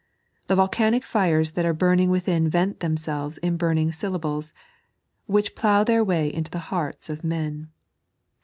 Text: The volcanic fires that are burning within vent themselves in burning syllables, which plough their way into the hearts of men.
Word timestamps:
The 0.47 0.55
volcanic 0.55 1.05
fires 1.05 1.51
that 1.51 1.63
are 1.63 1.75
burning 1.75 2.09
within 2.09 2.49
vent 2.49 2.79
themselves 2.79 3.37
in 3.37 3.55
burning 3.55 3.91
syllables, 3.91 4.51
which 5.27 5.53
plough 5.53 5.83
their 5.83 6.03
way 6.03 6.33
into 6.33 6.49
the 6.49 6.57
hearts 6.73 7.07
of 7.07 7.23
men. 7.23 7.69